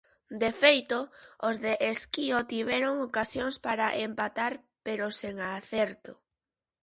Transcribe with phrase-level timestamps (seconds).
[0.41, 0.99] De feito,
[1.47, 4.53] os de Esquío tiveron ocasións para empatar
[4.85, 6.13] pero sen acerto.